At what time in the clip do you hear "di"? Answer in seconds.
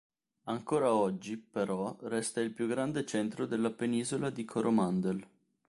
4.31-4.43